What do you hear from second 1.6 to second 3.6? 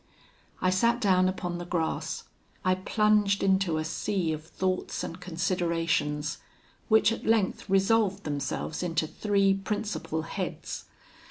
grass. I plunged